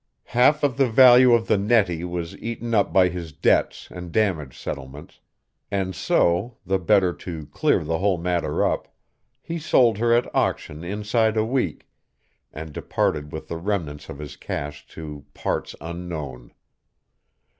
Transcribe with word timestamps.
Half 0.33 0.63
of 0.63 0.77
the 0.77 0.89
value 0.89 1.31
of 1.31 1.45
the 1.45 1.59
Nettie 1.59 2.03
was 2.03 2.35
eaten 2.39 2.73
up 2.73 2.91
by 2.91 3.07
his 3.09 3.31
debts 3.31 3.87
and 3.91 4.11
damage 4.11 4.57
settlements, 4.57 5.19
and 5.69 5.93
so, 5.93 6.57
the 6.65 6.79
better 6.79 7.13
to 7.13 7.45
clear 7.45 7.83
the 7.83 7.99
whole 7.99 8.17
matter 8.17 8.65
up, 8.65 8.87
he 9.43 9.59
sold 9.59 9.99
her 9.99 10.11
at 10.11 10.33
auction 10.33 10.83
inside 10.83 11.37
a 11.37 11.45
week 11.45 11.87
and 12.51 12.73
departed 12.73 13.31
with 13.31 13.47
the 13.47 13.57
remnants 13.57 14.09
of 14.09 14.17
his 14.17 14.35
cash 14.35 14.87
to 14.87 15.23
parts 15.35 15.75
unknown. 15.79 16.51